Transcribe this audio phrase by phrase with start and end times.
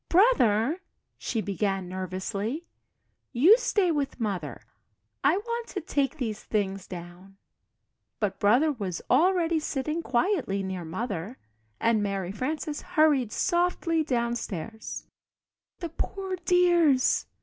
[0.09, 0.81] "Brother,"
[1.19, 2.65] she began, nervously,
[3.33, 4.63] "you stay with Mother
[5.23, 7.37] I want to take these things down."
[8.19, 11.37] But Brother was already sitting quietly near Mother,
[11.79, 15.05] and Mary Frances hurried softly downstairs.